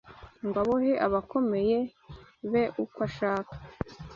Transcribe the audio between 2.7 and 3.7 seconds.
uko ashaka